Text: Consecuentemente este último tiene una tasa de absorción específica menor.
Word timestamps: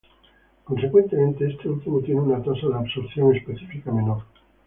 Consecuentemente 0.63 1.45
este 1.47 1.69
último 1.69 2.01
tiene 2.01 2.21
una 2.21 2.41
tasa 2.41 2.67
de 2.69 2.73
absorción 2.73 3.35
específica 3.35 3.91
menor. 3.91 4.23